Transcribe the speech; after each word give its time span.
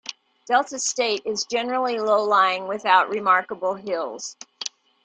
Delta 0.47 0.79
State 0.79 1.21
is 1.25 1.45
generally 1.45 1.99
low-lying 1.99 2.67
without 2.67 3.07
remarkable 3.09 3.75
hills. 3.75 4.35